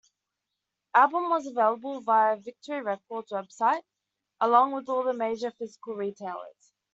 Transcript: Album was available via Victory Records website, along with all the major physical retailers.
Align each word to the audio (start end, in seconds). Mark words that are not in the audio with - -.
Album 0.95 1.29
was 1.29 1.45
available 1.45 2.01
via 2.01 2.35
Victory 2.35 2.81
Records 2.81 3.31
website, 3.31 3.83
along 4.39 4.71
with 4.71 4.89
all 4.89 5.03
the 5.03 5.13
major 5.13 5.51
physical 5.51 5.93
retailers. 5.93 6.71